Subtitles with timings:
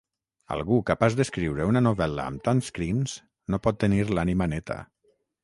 [0.53, 3.15] Algú capaç d'escriure una novel·la amb tants crims
[3.55, 4.81] no pot tenir l'ànima neta.